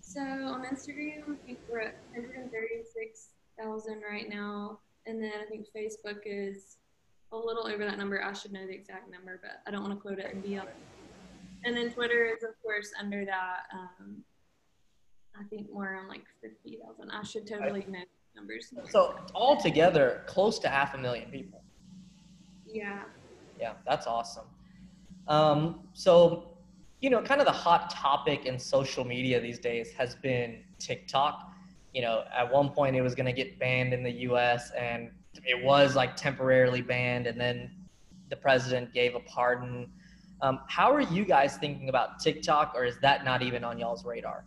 So 0.00 0.20
on 0.20 0.64
Instagram, 0.64 1.36
we're 1.68 1.80
at 1.80 1.96
136,000 2.14 4.02
right 4.08 4.28
now. 4.28 4.78
And 5.10 5.20
then 5.20 5.32
I 5.42 5.44
think 5.50 5.66
Facebook 5.76 6.20
is 6.24 6.76
a 7.32 7.36
little 7.36 7.66
over 7.66 7.84
that 7.84 7.98
number. 7.98 8.22
I 8.22 8.32
should 8.32 8.52
know 8.52 8.64
the 8.64 8.72
exact 8.72 9.10
number, 9.10 9.40
but 9.42 9.60
I 9.66 9.72
don't 9.72 9.82
want 9.82 9.92
to 9.92 10.00
quote 10.00 10.20
it 10.20 10.32
and 10.32 10.40
be 10.40 10.56
honest. 10.56 10.76
And 11.64 11.76
then 11.76 11.90
Twitter 11.90 12.26
is, 12.26 12.44
of 12.44 12.50
course, 12.62 12.92
under 12.98 13.24
that. 13.24 13.62
Um, 13.72 14.18
I 15.38 15.42
think 15.48 15.66
more 15.72 15.94
around 15.94 16.08
like 16.08 16.22
50,000. 16.42 17.10
I 17.10 17.22
should 17.24 17.44
totally 17.44 17.84
know 17.88 18.04
numbers. 18.36 18.72
So 18.88 19.16
altogether, 19.34 20.22
close 20.26 20.60
to 20.60 20.68
half 20.68 20.94
a 20.94 20.98
million 20.98 21.28
people. 21.30 21.64
Yeah. 22.64 23.02
Yeah, 23.58 23.72
that's 23.84 24.06
awesome. 24.06 24.46
Um, 25.26 25.80
so, 25.92 26.56
you 27.00 27.10
know, 27.10 27.20
kind 27.20 27.40
of 27.40 27.48
the 27.48 27.52
hot 27.52 27.90
topic 27.90 28.46
in 28.46 28.60
social 28.60 29.04
media 29.04 29.40
these 29.40 29.58
days 29.58 29.90
has 29.92 30.14
been 30.14 30.62
TikTok. 30.78 31.50
You 31.92 32.02
know, 32.02 32.24
at 32.36 32.50
one 32.50 32.70
point 32.70 32.96
it 32.96 33.02
was 33.02 33.14
going 33.14 33.26
to 33.26 33.32
get 33.32 33.58
banned 33.58 33.92
in 33.92 34.02
the 34.02 34.12
US 34.28 34.70
and 34.72 35.10
it 35.44 35.64
was 35.64 35.96
like 35.96 36.16
temporarily 36.16 36.82
banned 36.82 37.26
and 37.26 37.40
then 37.40 37.70
the 38.28 38.36
president 38.36 38.92
gave 38.94 39.14
a 39.14 39.20
pardon. 39.20 39.90
Um, 40.42 40.60
how 40.68 40.92
are 40.92 41.00
you 41.00 41.24
guys 41.24 41.56
thinking 41.56 41.88
about 41.88 42.20
TikTok 42.20 42.72
or 42.74 42.84
is 42.84 42.98
that 43.00 43.24
not 43.24 43.42
even 43.42 43.64
on 43.64 43.78
y'all's 43.78 44.04
radar? 44.04 44.44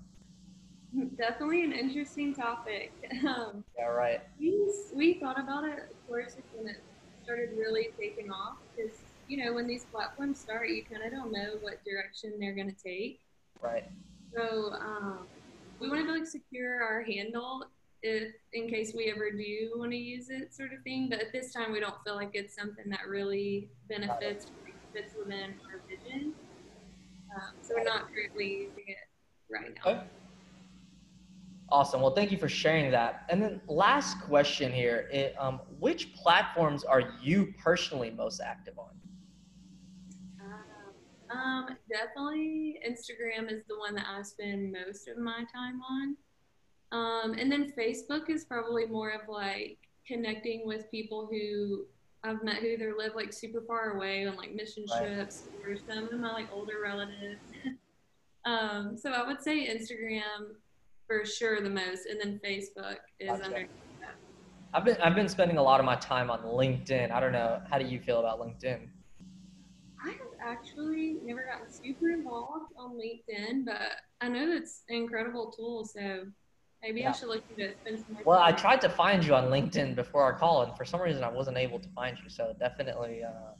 Definitely 1.17 1.63
an 1.63 1.71
interesting 1.73 2.33
topic. 2.33 2.91
Um, 3.23 3.63
yeah, 3.77 3.85
right. 3.85 4.21
We, 4.39 4.69
we 4.93 5.13
thought 5.15 5.39
about 5.39 5.63
it, 5.63 5.79
of 5.79 6.07
course, 6.07 6.35
when 6.53 6.67
it 6.67 6.83
started 7.23 7.51
really 7.57 7.89
taking 7.97 8.29
off 8.31 8.57
because, 8.75 8.97
you 9.29 9.43
know, 9.43 9.53
when 9.53 9.65
these 9.65 9.85
platforms 9.85 10.39
start, 10.39 10.69
you 10.69 10.83
kind 10.83 11.03
of 11.03 11.11
don't 11.11 11.31
know 11.31 11.57
what 11.61 11.83
direction 11.85 12.33
they're 12.39 12.53
going 12.53 12.69
to 12.69 12.83
take. 12.83 13.21
Right. 13.61 13.85
So 14.35 14.73
um, 14.73 15.19
we 15.83 15.89
wanted 15.89 16.05
to 16.07 16.13
like 16.13 16.25
secure 16.25 16.81
our 16.81 17.03
handle 17.03 17.65
if 18.01 18.33
in 18.53 18.69
case 18.69 18.93
we 18.95 19.11
ever 19.11 19.31
do 19.31 19.73
want 19.75 19.91
to 19.91 19.97
use 19.97 20.29
it, 20.29 20.53
sort 20.53 20.73
of 20.73 20.81
thing. 20.83 21.07
But 21.09 21.19
at 21.19 21.31
this 21.31 21.53
time, 21.53 21.71
we 21.71 21.79
don't 21.79 21.95
feel 22.03 22.15
like 22.15 22.31
it's 22.33 22.55
something 22.55 22.85
that 22.89 23.07
really 23.07 23.69
benefits 23.89 24.51
fits 24.93 25.13
within 25.17 25.55
our 25.71 25.83
vision. 25.89 26.33
Um, 27.35 27.41
so 27.61 27.75
we're 27.77 27.83
not 27.83 28.03
currently 28.13 28.67
using 28.67 28.83
it 28.87 28.97
right 29.49 29.73
now. 29.85 29.91
Okay. 29.91 30.03
Awesome. 31.69 32.01
Well, 32.01 32.13
thank 32.13 32.31
you 32.31 32.37
for 32.37 32.49
sharing 32.49 32.91
that. 32.91 33.23
And 33.29 33.41
then 33.41 33.61
last 33.67 34.19
question 34.21 34.71
here: 34.71 35.07
it, 35.11 35.33
um, 35.39 35.61
Which 35.79 36.13
platforms 36.13 36.83
are 36.83 37.15
you 37.21 37.53
personally 37.63 38.11
most 38.11 38.41
active 38.41 38.77
on? 38.77 39.02
Um, 41.33 41.77
definitely 41.89 42.79
Instagram 42.87 43.51
is 43.51 43.63
the 43.67 43.77
one 43.77 43.95
that 43.95 44.05
I 44.07 44.21
spend 44.21 44.71
most 44.71 45.07
of 45.07 45.17
my 45.17 45.43
time 45.53 45.81
on. 45.81 46.15
Um, 46.91 47.33
and 47.33 47.51
then 47.51 47.73
Facebook 47.77 48.29
is 48.29 48.45
probably 48.45 48.85
more 48.85 49.09
of 49.09 49.27
like 49.27 49.77
connecting 50.07 50.67
with 50.67 50.89
people 50.91 51.27
who 51.31 51.85
I've 52.23 52.43
met 52.43 52.57
who 52.57 52.67
either 52.67 52.93
live 52.97 53.15
like 53.15 53.33
super 53.33 53.61
far 53.61 53.91
away 53.91 54.25
on 54.27 54.35
like 54.35 54.53
mission 54.53 54.85
right. 54.91 55.15
trips 55.15 55.43
or 55.65 55.75
some 55.75 56.05
of 56.05 56.19
my 56.19 56.31
like 56.31 56.47
older 56.53 56.75
relatives. 56.83 57.39
um, 58.45 58.95
so 58.97 59.11
I 59.11 59.25
would 59.25 59.41
say 59.41 59.67
Instagram 59.67 60.55
for 61.07 61.25
sure 61.25 61.61
the 61.61 61.69
most, 61.69 62.05
and 62.05 62.19
then 62.19 62.39
Facebook 62.45 62.97
is 63.19 63.29
gotcha. 63.29 63.45
under. 63.45 63.67
I've 64.73 64.85
been 64.85 64.97
I've 65.03 65.15
been 65.15 65.29
spending 65.29 65.57
a 65.57 65.63
lot 65.63 65.79
of 65.79 65.85
my 65.85 65.95
time 65.95 66.31
on 66.31 66.41
LinkedIn. 66.41 67.11
I 67.11 67.19
don't 67.19 67.31
know. 67.31 67.61
How 67.69 67.77
do 67.77 67.85
you 67.85 67.99
feel 67.99 68.19
about 68.19 68.39
LinkedIn? 68.39 68.87
Actually 70.45 71.17
never 71.23 71.45
gotten 71.45 71.71
super 71.71 72.09
involved 72.09 72.73
on 72.77 72.97
LinkedIn, 72.97 73.65
but 73.65 73.79
I 74.21 74.27
know 74.27 74.51
it's 74.51 74.83
an 74.89 74.97
incredible 74.97 75.51
tool. 75.55 75.85
So 75.85 76.25
Maybe 76.83 76.99
yeah. 76.99 77.09
I 77.09 77.13
should 77.13 77.29
look 77.29 77.43
into 77.49 77.71
it. 77.71 77.77
Spend 77.79 77.99
some 77.99 78.15
time 78.15 78.23
well, 78.25 78.39
I 78.39 78.51
tried 78.51 78.81
to 78.81 78.89
find 78.89 79.25
you 79.25 79.33
on 79.33 79.45
LinkedIn 79.45 79.95
before 79.95 80.21
our 80.21 80.33
call, 80.33 80.63
and 80.63 80.75
for 80.75 80.83
some 80.83 80.99
reason 80.99 81.23
I 81.23 81.29
wasn't 81.29 81.57
able 81.57 81.79
to 81.79 81.87
find 81.89 82.17
you. 82.21 82.29
So 82.29 82.53
definitely, 82.59 83.23
uh, 83.23 83.53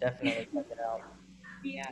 definitely 0.00 0.48
check 0.54 0.66
it 0.70 0.78
out. 0.86 1.00
Yeah. 1.64 1.90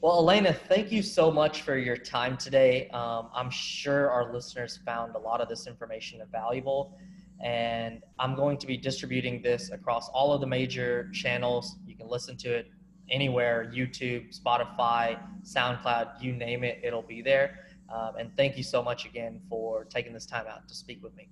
Well, 0.00 0.20
Elena, 0.20 0.54
thank 0.54 0.90
you 0.90 1.02
so 1.02 1.30
much 1.30 1.62
for 1.62 1.76
your 1.76 1.98
time 1.98 2.38
today. 2.38 2.88
Um, 2.90 3.28
I'm 3.34 3.50
sure 3.50 4.08
our 4.08 4.32
listeners 4.32 4.78
found 4.86 5.16
a 5.16 5.18
lot 5.18 5.42
of 5.42 5.50
this 5.50 5.66
information 5.66 6.22
valuable, 6.32 6.96
and 7.44 8.00
I'm 8.18 8.34
going 8.36 8.56
to 8.58 8.66
be 8.66 8.78
distributing 8.78 9.42
this 9.42 9.70
across 9.70 10.08
all 10.14 10.32
of 10.32 10.40
the 10.40 10.46
major 10.46 11.10
channels. 11.12 11.76
You 11.84 11.94
can 11.94 12.08
listen 12.08 12.38
to 12.38 12.54
it 12.54 12.70
anywhere 13.10 13.70
YouTube, 13.74 14.38
Spotify, 14.38 15.18
SoundCloud, 15.42 16.22
you 16.22 16.32
name 16.32 16.64
it, 16.64 16.80
it'll 16.82 17.02
be 17.02 17.22
there. 17.22 17.66
Um, 17.92 18.16
and 18.18 18.36
thank 18.36 18.56
you 18.56 18.62
so 18.62 18.82
much 18.82 19.06
again 19.06 19.40
for 19.48 19.84
taking 19.84 20.12
this 20.12 20.26
time 20.26 20.46
out 20.46 20.68
to 20.68 20.74
speak 20.74 21.02
with 21.02 21.16
me. 21.16 21.28